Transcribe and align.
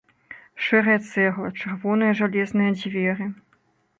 Шэрая 0.63 0.99
цэгла, 1.09 1.51
чырвоныя 1.59 2.17
жалезныя 2.21 2.71
дзверы. 2.79 3.25